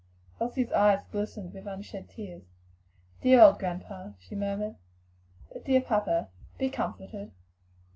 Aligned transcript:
Elsie's 0.39 0.71
eyes 0.71 1.01
glistened 1.11 1.53
with 1.53 1.67
unshed 1.67 2.09
tears. 2.09 2.41
"Dear 3.21 3.39
old 3.41 3.59
grandpa!" 3.59 4.13
she 4.17 4.33
murmured. 4.33 4.77
"But, 5.53 5.63
dear 5.63 5.81
papa, 5.81 6.29
be 6.57 6.71
comforted! 6.71 7.31